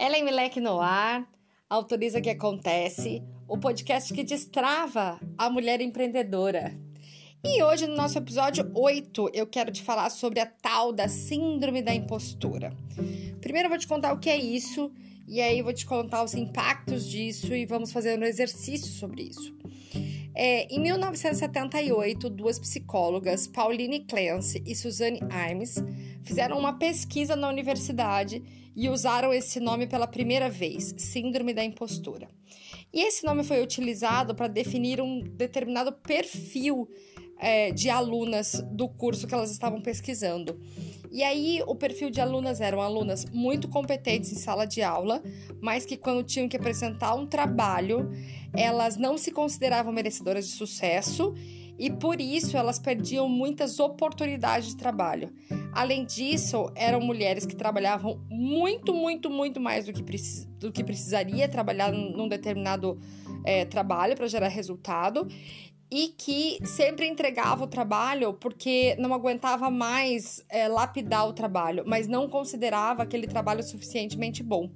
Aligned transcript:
Ellen 0.00 0.22
Milek 0.22 0.60
no 0.60 0.80
ar, 0.80 1.28
autoriza 1.68 2.20
que 2.20 2.30
acontece, 2.30 3.20
o 3.48 3.58
podcast 3.58 4.14
que 4.14 4.22
destrava 4.22 5.18
a 5.36 5.50
mulher 5.50 5.80
empreendedora. 5.80 6.72
E 7.44 7.60
hoje, 7.64 7.88
no 7.88 7.96
nosso 7.96 8.16
episódio 8.16 8.70
8, 8.74 9.30
eu 9.34 9.44
quero 9.44 9.72
te 9.72 9.82
falar 9.82 10.08
sobre 10.10 10.38
a 10.38 10.46
tal 10.46 10.92
da 10.92 11.08
síndrome 11.08 11.82
da 11.82 11.92
impostura. 11.92 12.72
Primeiro 13.40 13.66
eu 13.66 13.70
vou 13.70 13.78
te 13.78 13.88
contar 13.88 14.12
o 14.12 14.20
que 14.20 14.30
é 14.30 14.36
isso, 14.36 14.92
e 15.26 15.40
aí 15.40 15.60
vou 15.62 15.72
te 15.72 15.84
contar 15.84 16.22
os 16.22 16.32
impactos 16.32 17.04
disso 17.04 17.52
e 17.52 17.66
vamos 17.66 17.90
fazer 17.90 18.16
um 18.16 18.24
exercício 18.24 18.92
sobre 18.92 19.24
isso. 19.24 19.52
É, 20.32 20.72
em 20.72 20.78
1978, 20.78 22.30
duas 22.30 22.60
psicólogas, 22.60 23.48
Pauline 23.48 24.04
Clancy 24.04 24.62
e 24.64 24.76
Suzanne 24.76 25.18
Imes, 25.50 25.82
fizeram 26.28 26.58
uma 26.58 26.74
pesquisa 26.74 27.34
na 27.34 27.48
universidade 27.48 28.42
e 28.76 28.88
usaram 28.88 29.32
esse 29.32 29.58
nome 29.58 29.86
pela 29.86 30.06
primeira 30.06 30.50
vez, 30.50 30.94
Síndrome 30.98 31.54
da 31.54 31.64
Impostura. 31.64 32.28
E 32.92 33.00
esse 33.00 33.24
nome 33.24 33.42
foi 33.42 33.62
utilizado 33.62 34.34
para 34.34 34.46
definir 34.46 35.00
um 35.00 35.20
determinado 35.20 35.92
perfil 35.92 36.86
é, 37.38 37.70
de 37.72 37.88
alunas 37.88 38.62
do 38.70 38.88
curso 38.88 39.26
que 39.26 39.34
elas 39.34 39.50
estavam 39.50 39.80
pesquisando. 39.80 40.60
E 41.10 41.22
aí, 41.22 41.62
o 41.66 41.74
perfil 41.74 42.10
de 42.10 42.20
alunas 42.20 42.60
eram 42.60 42.82
alunas 42.82 43.24
muito 43.32 43.66
competentes 43.68 44.30
em 44.30 44.36
sala 44.36 44.66
de 44.66 44.82
aula, 44.82 45.22
mas 45.62 45.86
que 45.86 45.96
quando 45.96 46.22
tinham 46.22 46.46
que 46.46 46.56
apresentar 46.56 47.14
um 47.14 47.26
trabalho, 47.26 48.10
elas 48.54 48.98
não 48.98 49.16
se 49.16 49.30
consideravam 49.30 49.92
merecedoras 49.92 50.46
de 50.46 50.52
sucesso 50.52 51.34
e 51.78 51.90
por 51.90 52.20
isso 52.20 52.56
elas 52.56 52.78
perdiam 52.78 53.28
muitas 53.28 53.78
oportunidades 53.78 54.68
de 54.68 54.76
trabalho. 54.76 55.32
Além 55.72 56.04
disso, 56.04 56.70
eram 56.74 57.00
mulheres 57.00 57.46
que 57.46 57.54
trabalhavam 57.54 58.20
muito, 58.28 58.92
muito, 58.92 59.30
muito 59.30 59.60
mais 59.60 59.86
do 59.86 59.92
que, 59.92 60.02
do 60.58 60.72
que 60.72 60.82
precisaria 60.82 61.48
trabalhar 61.48 61.92
num 61.92 62.28
determinado 62.28 62.98
é, 63.44 63.64
trabalho 63.64 64.16
para 64.16 64.26
gerar 64.26 64.48
resultado 64.48 65.28
e 65.90 66.08
que 66.08 66.58
sempre 66.66 67.06
entregava 67.06 67.64
o 67.64 67.66
trabalho 67.66 68.34
porque 68.34 68.94
não 68.98 69.14
aguentava 69.14 69.70
mais 69.70 70.44
é, 70.48 70.68
lapidar 70.68 71.26
o 71.26 71.32
trabalho, 71.32 71.84
mas 71.86 72.06
não 72.06 72.28
considerava 72.28 73.04
aquele 73.04 73.26
trabalho 73.26 73.62
suficientemente 73.62 74.42
bom. 74.42 74.70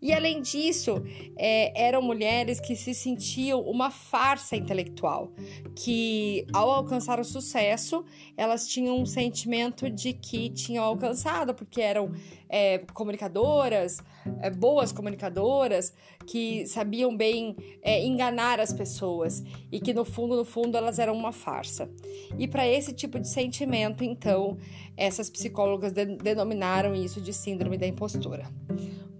E 0.00 0.12
além 0.12 0.40
disso, 0.40 1.02
é, 1.36 1.86
eram 1.86 2.00
mulheres 2.00 2.60
que 2.60 2.76
se 2.76 2.94
sentiam 2.94 3.60
uma 3.62 3.90
farsa 3.90 4.56
intelectual, 4.56 5.32
que 5.74 6.46
ao 6.52 6.70
alcançar 6.70 7.18
o 7.18 7.24
sucesso, 7.24 8.04
elas 8.36 8.68
tinham 8.68 8.98
um 8.98 9.06
sentimento 9.06 9.90
de 9.90 10.12
que 10.12 10.50
tinham 10.50 10.84
alcançado, 10.84 11.52
porque 11.52 11.80
eram 11.80 12.12
é, 12.48 12.78
comunicadoras, 12.94 13.98
é, 14.40 14.50
boas 14.50 14.92
comunicadoras, 14.92 15.92
que 16.26 16.66
sabiam 16.66 17.16
bem 17.16 17.56
é, 17.82 18.04
enganar 18.04 18.60
as 18.60 18.72
pessoas 18.72 19.42
e 19.72 19.80
que 19.80 19.92
no 19.92 20.04
fundo, 20.04 20.36
no 20.36 20.44
fundo, 20.44 20.76
elas 20.76 20.98
eram 20.98 21.14
uma 21.14 21.32
farsa. 21.32 21.90
E 22.38 22.46
para 22.46 22.68
esse 22.68 22.92
tipo 22.92 23.18
de 23.18 23.28
sentimento, 23.28 24.04
então, 24.04 24.56
essas 24.96 25.28
psicólogas 25.28 25.92
de 25.92 26.04
denominaram 26.04 26.94
isso 26.94 27.20
de 27.20 27.32
síndrome 27.32 27.76
da 27.76 27.86
impostura. 27.86 28.48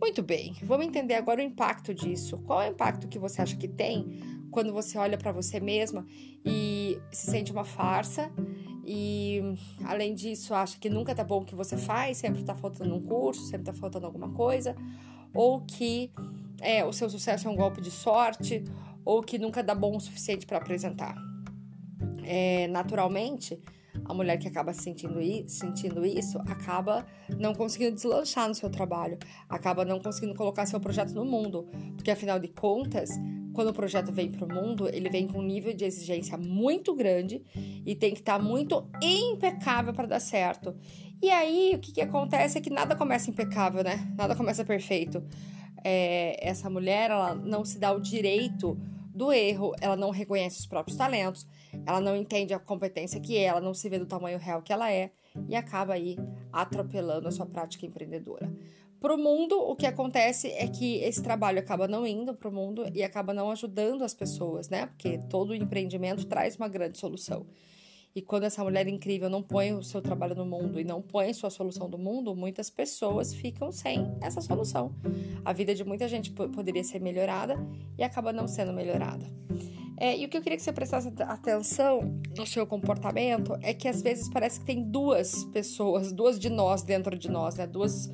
Muito 0.00 0.22
bem, 0.22 0.54
vamos 0.62 0.86
entender 0.86 1.14
agora 1.14 1.40
o 1.40 1.44
impacto 1.44 1.92
disso. 1.92 2.38
Qual 2.38 2.62
é 2.62 2.68
o 2.68 2.72
impacto 2.72 3.08
que 3.08 3.18
você 3.18 3.42
acha 3.42 3.56
que 3.56 3.68
tem 3.68 4.20
quando 4.50 4.72
você 4.72 4.96
olha 4.96 5.18
para 5.18 5.32
você 5.32 5.60
mesma 5.60 6.06
e 6.44 6.98
se 7.12 7.30
sente 7.30 7.52
uma 7.52 7.64
farsa 7.64 8.32
e 8.90 9.42
além 9.84 10.14
disso 10.14 10.54
acha 10.54 10.78
que 10.78 10.88
nunca 10.88 11.14
tá 11.14 11.22
bom 11.22 11.42
o 11.42 11.44
que 11.44 11.54
você 11.54 11.76
faz, 11.76 12.16
sempre 12.16 12.42
tá 12.42 12.54
faltando 12.54 12.94
um 12.94 13.02
curso, 13.02 13.42
sempre 13.42 13.66
tá 13.66 13.74
faltando 13.74 14.06
alguma 14.06 14.30
coisa, 14.30 14.74
ou 15.34 15.60
que 15.60 16.10
é, 16.58 16.82
o 16.84 16.92
seu 16.92 17.10
sucesso 17.10 17.48
é 17.48 17.50
um 17.50 17.54
golpe 17.54 17.82
de 17.82 17.90
sorte, 17.90 18.64
ou 19.04 19.22
que 19.22 19.38
nunca 19.38 19.62
dá 19.62 19.74
bom 19.74 19.94
o 19.94 20.00
suficiente 20.00 20.46
para 20.46 20.56
apresentar. 20.56 21.14
É, 22.24 22.66
naturalmente, 22.68 23.60
a 24.08 24.14
mulher 24.14 24.38
que 24.38 24.48
acaba 24.48 24.72
sentindo, 24.72 25.20
sentindo 25.46 26.04
isso 26.04 26.38
acaba 26.48 27.06
não 27.38 27.54
conseguindo 27.54 27.94
deslanchar 27.94 28.48
no 28.48 28.54
seu 28.54 28.70
trabalho, 28.70 29.18
acaba 29.48 29.84
não 29.84 30.00
conseguindo 30.00 30.34
colocar 30.34 30.64
seu 30.66 30.80
projeto 30.80 31.12
no 31.12 31.24
mundo, 31.24 31.68
porque 31.94 32.10
afinal 32.10 32.38
de 32.38 32.48
contas, 32.48 33.10
quando 33.52 33.68
o 33.68 33.72
projeto 33.72 34.10
vem 34.10 34.30
para 34.30 34.44
o 34.44 34.48
mundo, 34.48 34.88
ele 34.88 35.10
vem 35.10 35.26
com 35.26 35.40
um 35.40 35.42
nível 35.42 35.74
de 35.74 35.84
exigência 35.84 36.38
muito 36.38 36.94
grande 36.94 37.42
e 37.84 37.94
tem 37.94 38.12
que 38.12 38.20
estar 38.20 38.38
tá 38.38 38.44
muito 38.44 38.88
impecável 39.02 39.92
para 39.92 40.06
dar 40.06 40.20
certo. 40.20 40.74
E 41.20 41.30
aí, 41.30 41.72
o 41.74 41.78
que, 41.80 41.92
que 41.92 42.00
acontece 42.00 42.56
é 42.56 42.60
que 42.60 42.70
nada 42.70 42.94
começa 42.94 43.28
impecável, 43.28 43.82
né? 43.82 44.08
Nada 44.16 44.36
começa 44.36 44.64
perfeito. 44.64 45.22
É, 45.84 46.48
essa 46.48 46.70
mulher, 46.70 47.10
ela 47.10 47.34
não 47.34 47.64
se 47.64 47.78
dá 47.78 47.92
o 47.92 48.00
direito 48.00 48.78
do 49.18 49.32
erro, 49.32 49.74
ela 49.80 49.96
não 49.96 50.10
reconhece 50.10 50.60
os 50.60 50.66
próprios 50.66 50.96
talentos, 50.96 51.46
ela 51.84 52.00
não 52.00 52.16
entende 52.16 52.54
a 52.54 52.58
competência 52.58 53.20
que 53.20 53.36
é, 53.36 53.42
ela 53.42 53.60
não 53.60 53.74
se 53.74 53.88
vê 53.88 53.98
do 53.98 54.06
tamanho 54.06 54.38
real 54.38 54.62
que 54.62 54.72
ela 54.72 54.90
é 54.90 55.10
e 55.48 55.56
acaba 55.56 55.94
aí 55.94 56.16
atropelando 56.52 57.26
a 57.26 57.30
sua 57.30 57.44
prática 57.44 57.84
empreendedora. 57.84 58.50
Para 59.00 59.14
o 59.14 59.18
mundo, 59.18 59.56
o 59.56 59.76
que 59.76 59.86
acontece 59.86 60.48
é 60.48 60.66
que 60.66 60.96
esse 60.96 61.22
trabalho 61.22 61.58
acaba 61.58 61.86
não 61.86 62.06
indo 62.06 62.34
para 62.34 62.48
o 62.48 62.52
mundo 62.52 62.84
e 62.94 63.02
acaba 63.02 63.34
não 63.34 63.50
ajudando 63.50 64.02
as 64.02 64.12
pessoas, 64.12 64.68
né? 64.68 64.86
Porque 64.86 65.18
todo 65.30 65.54
empreendimento 65.54 66.26
traz 66.26 66.56
uma 66.56 66.68
grande 66.68 66.98
solução. 66.98 67.46
E 68.18 68.22
quando 68.22 68.42
essa 68.42 68.64
mulher 68.64 68.88
incrível 68.88 69.30
não 69.30 69.40
põe 69.40 69.72
o 69.72 69.80
seu 69.80 70.02
trabalho 70.02 70.34
no 70.34 70.44
mundo 70.44 70.80
e 70.80 70.82
não 70.82 71.00
põe 71.00 71.32
sua 71.32 71.50
solução 71.50 71.88
do 71.88 71.96
mundo, 71.96 72.34
muitas 72.34 72.68
pessoas 72.68 73.32
ficam 73.32 73.70
sem 73.70 74.12
essa 74.20 74.40
solução. 74.40 74.92
A 75.44 75.52
vida 75.52 75.72
de 75.72 75.84
muita 75.84 76.08
gente 76.08 76.32
poderia 76.32 76.82
ser 76.82 77.00
melhorada 77.00 77.56
e 77.96 78.02
acaba 78.02 78.32
não 78.32 78.48
sendo 78.48 78.72
melhorada. 78.72 79.24
É, 79.96 80.18
e 80.18 80.24
o 80.24 80.28
que 80.28 80.36
eu 80.36 80.42
queria 80.42 80.56
que 80.56 80.64
você 80.64 80.72
prestasse 80.72 81.12
atenção 81.20 82.20
no 82.36 82.44
seu 82.44 82.66
comportamento 82.66 83.56
é 83.62 83.72
que 83.72 83.86
às 83.86 84.02
vezes 84.02 84.28
parece 84.28 84.58
que 84.58 84.66
tem 84.66 84.82
duas 84.82 85.44
pessoas, 85.52 86.10
duas 86.10 86.40
de 86.40 86.50
nós 86.50 86.82
dentro 86.82 87.16
de 87.16 87.30
nós, 87.30 87.54
né? 87.54 87.68
Duas, 87.68 88.10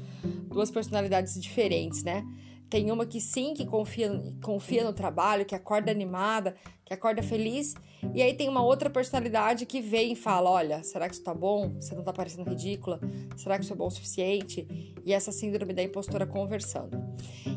duas 0.50 0.71
personalidades 0.71 1.41
diferentes, 1.41 2.04
né? 2.04 2.22
Tem 2.69 2.91
uma 2.91 3.06
que 3.06 3.20
sim, 3.20 3.54
que 3.54 3.64
confia, 3.66 4.10
confia 4.42 4.84
no 4.84 4.92
trabalho, 4.92 5.44
que 5.44 5.54
acorda 5.54 5.91
animada, 5.91 6.56
que 6.84 6.92
acorda 6.92 7.22
feliz. 7.22 7.75
E 8.14 8.22
aí 8.22 8.34
tem 8.34 8.48
uma 8.48 8.62
outra 8.62 8.91
personalidade 8.91 9.66
que 9.66 9.80
vem 9.80 10.12
e 10.12 10.16
fala: 10.16 10.50
Olha, 10.50 10.82
será 10.82 11.08
que 11.08 11.14
isso 11.14 11.22
tá 11.22 11.34
bom? 11.34 11.74
Você 11.80 11.94
não 11.94 12.03
tá 12.03 12.12
parecendo 12.12 12.48
ridícula? 12.48 13.00
Será 13.36 13.58
que 13.58 13.64
isso 13.64 13.72
é 13.72 13.76
bom 13.76 13.86
o 13.86 13.91
suficiente? 13.91 14.66
E 15.04 15.12
essa 15.12 15.30
síndrome 15.30 15.72
da 15.72 15.82
impostora 15.82 16.26
conversando. 16.26 16.98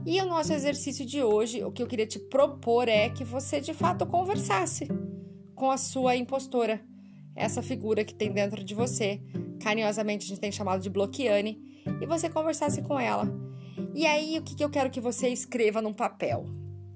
E 0.06 0.22
o 0.22 0.26
nosso 0.26 0.54
exercício 0.54 1.06
de 1.06 1.24
hoje, 1.24 1.64
o 1.64 1.72
que 1.72 1.82
eu 1.82 1.88
queria 1.88 2.08
te 2.08 2.20
propor 2.20 2.88
é 2.88 3.10
que 3.10 3.24
você 3.24 3.60
de 3.60 3.74
fato 3.74 4.06
conversasse 4.06 4.88
com 5.56 5.72
a 5.72 5.78
sua 5.78 6.16
impostora, 6.16 6.80
essa 7.36 7.62
figura 7.62 8.06
que 8.06 8.14
tem 8.14 8.32
dentro 8.32 8.64
de 8.64 8.76
você. 8.76 9.22
Carinhosamente 9.60 10.26
a 10.26 10.30
gente 10.30 10.40
tem 10.40 10.52
chamado 10.52 10.82
de 10.82 10.90
bloqueane, 10.90 11.60
e 12.02 12.06
você 12.06 12.30
conversasse 12.30 12.82
com 12.82 13.00
ela 13.00 13.47
e 13.94 14.06
aí, 14.06 14.38
o 14.38 14.42
que, 14.42 14.56
que 14.56 14.64
eu 14.64 14.70
quero 14.70 14.90
que 14.90 15.02
você 15.02 15.30
escreva 15.30 15.82
num 15.82 15.94
papel? 15.94 16.46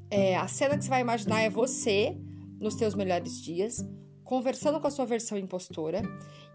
É, 0.10 0.36
a 0.36 0.48
cena 0.48 0.78
que 0.78 0.84
você 0.84 0.90
vai 0.90 1.02
imaginar 1.02 1.42
é 1.42 1.50
você, 1.50 2.18
nos 2.60 2.76
seus 2.76 2.94
melhores 2.94 3.42
dias, 3.42 3.86
conversando 4.24 4.80
com 4.80 4.88
a 4.88 4.92
sua 4.92 5.06
versão 5.06 5.38
impostora 5.38 6.02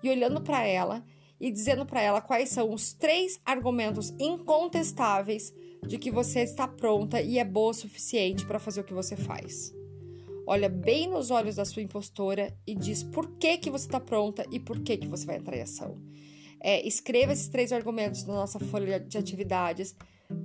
e 0.02 0.10
olhando 0.10 0.40
para 0.40 0.64
ela 0.64 1.04
e 1.40 1.50
dizendo 1.50 1.84
para 1.84 2.00
ela 2.00 2.20
quais 2.20 2.48
são 2.48 2.72
os 2.72 2.92
três 2.92 3.40
argumentos 3.44 4.14
incontestáveis 4.18 5.52
de 5.86 5.98
que 5.98 6.10
você 6.10 6.40
está 6.40 6.66
pronta 6.66 7.20
e 7.20 7.38
é 7.38 7.44
boa 7.44 7.70
o 7.70 7.74
suficiente 7.74 8.46
para 8.46 8.58
fazer 8.58 8.80
o 8.80 8.84
que 8.84 8.94
você 8.94 9.16
faz. 9.16 9.74
Olha 10.46 10.68
bem 10.68 11.08
nos 11.08 11.30
olhos 11.30 11.56
da 11.56 11.64
sua 11.64 11.82
impostora 11.82 12.56
e 12.66 12.74
diz 12.74 13.02
por 13.02 13.32
que, 13.32 13.58
que 13.58 13.70
você 13.70 13.86
está 13.86 14.00
pronta 14.00 14.46
e 14.50 14.60
por 14.60 14.80
que, 14.80 14.96
que 14.96 15.08
você 15.08 15.26
vai 15.26 15.36
entrar 15.36 15.56
em 15.56 15.62
ação. 15.62 16.00
É, 16.60 16.86
escreva 16.86 17.32
esses 17.32 17.48
três 17.48 17.72
argumentos 17.72 18.24
na 18.24 18.34
nossa 18.34 18.58
folha 18.58 18.98
de 18.98 19.18
atividades 19.18 19.94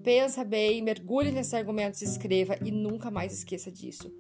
Pensa 0.04 0.44
bem, 0.44 0.81
mergulhe 0.81 1.31
nesses 1.31 1.54
argumentos, 1.54 2.01
escreva 2.01 2.57
e 2.63 2.72
nunca 2.72 3.10
mais 3.10 3.33
esqueça 3.33 3.72
disso. 3.72 4.12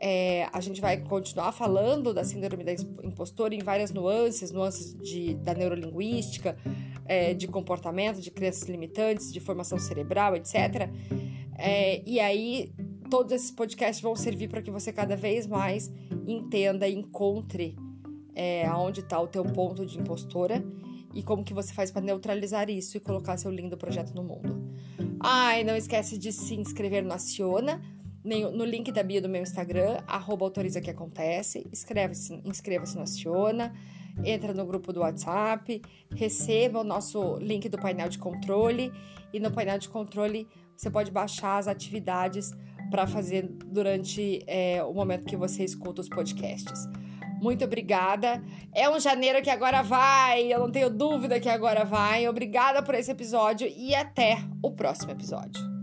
É, 0.00 0.48
a 0.52 0.60
gente 0.60 0.80
vai 0.80 0.98
continuar 0.98 1.50
falando 1.50 2.14
da 2.14 2.22
síndrome 2.22 2.62
da 2.62 2.72
impostora 3.02 3.54
em 3.54 3.58
várias 3.58 3.90
nuances, 3.90 4.52
nuances 4.52 4.94
de, 4.94 5.34
da 5.34 5.54
neurolinguística, 5.54 6.56
é, 7.04 7.34
de 7.34 7.48
comportamento, 7.48 8.20
de 8.20 8.30
crenças 8.30 8.68
limitantes, 8.68 9.32
de 9.32 9.40
formação 9.40 9.78
cerebral, 9.78 10.36
etc. 10.36 10.88
É, 11.58 12.00
e 12.08 12.20
aí, 12.20 12.72
todos 13.10 13.32
esses 13.32 13.50
podcasts 13.50 14.00
vão 14.00 14.14
servir 14.14 14.48
para 14.48 14.62
que 14.62 14.70
você 14.70 14.92
cada 14.92 15.16
vez 15.16 15.46
mais 15.46 15.90
entenda 16.26 16.86
e 16.86 16.94
encontre 16.94 17.76
é, 18.34 18.66
aonde 18.66 19.00
está 19.00 19.20
o 19.20 19.26
teu 19.26 19.44
ponto 19.44 19.84
de 19.84 19.98
impostora 19.98 20.64
e 21.14 21.22
como 21.22 21.44
que 21.44 21.54
você 21.54 21.72
faz 21.72 21.90
para 21.90 22.02
neutralizar 22.02 22.68
isso 22.70 22.96
e 22.96 23.00
colocar 23.00 23.36
seu 23.36 23.50
lindo 23.50 23.76
projeto 23.76 24.14
no 24.14 24.22
mundo. 24.22 24.70
Ai, 25.20 25.64
não 25.64 25.76
esquece 25.76 26.18
de 26.18 26.32
se 26.32 26.54
inscrever 26.54 27.04
no 27.04 27.12
Aciona, 27.12 27.80
no 28.24 28.64
link 28.64 28.92
da 28.92 29.02
bio 29.02 29.22
do 29.22 29.28
meu 29.28 29.42
Instagram, 29.42 30.02
arroba 30.06 30.44
autoriza 30.44 30.80
que 30.80 30.90
acontece, 30.90 31.66
inscreva-se 31.72 32.96
no 32.96 33.02
Aciona, 33.02 33.72
entra 34.24 34.52
no 34.52 34.66
grupo 34.66 34.92
do 34.92 35.00
WhatsApp, 35.00 35.80
receba 36.14 36.80
o 36.80 36.84
nosso 36.84 37.36
link 37.38 37.68
do 37.68 37.78
painel 37.78 38.08
de 38.08 38.18
controle 38.18 38.92
e 39.32 39.40
no 39.40 39.50
painel 39.50 39.78
de 39.78 39.88
controle 39.88 40.46
você 40.76 40.90
pode 40.90 41.10
baixar 41.10 41.58
as 41.58 41.68
atividades 41.68 42.52
para 42.90 43.06
fazer 43.06 43.48
durante 43.66 44.42
é, 44.46 44.82
o 44.82 44.92
momento 44.92 45.24
que 45.24 45.36
você 45.36 45.64
escuta 45.64 46.00
os 46.00 46.08
podcasts. 46.08 46.88
Muito 47.40 47.64
obrigada. 47.64 48.42
É 48.74 48.88
um 48.90 48.98
janeiro 48.98 49.42
que 49.42 49.50
agora 49.50 49.82
vai, 49.82 50.52
eu 50.52 50.58
não 50.58 50.70
tenho 50.70 50.90
dúvida 50.90 51.40
que 51.40 51.48
agora 51.48 51.84
vai. 51.84 52.28
Obrigada 52.28 52.82
por 52.82 52.94
esse 52.94 53.10
episódio 53.10 53.66
e 53.76 53.94
até 53.94 54.38
o 54.62 54.70
próximo 54.70 55.12
episódio. 55.12 55.77